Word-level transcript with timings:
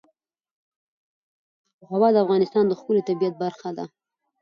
آب 0.03 1.81
وهوا 1.81 2.09
د 2.13 2.17
افغانستان 2.25 2.63
د 2.67 2.71
ښکلي 2.79 3.01
طبیعت 3.09 3.33
برخه 3.43 3.69
ده. 3.77 3.85